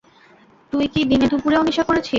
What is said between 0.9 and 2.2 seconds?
কি দিনেদুপুরেও নেশা করেছিস?